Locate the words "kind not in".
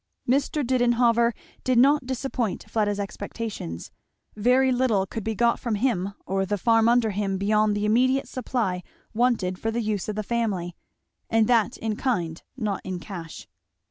11.97-12.99